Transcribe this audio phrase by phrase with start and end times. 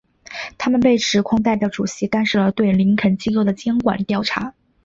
[0.57, 4.55] 他们被指控代表主席干涉了对林肯机构的监管调查。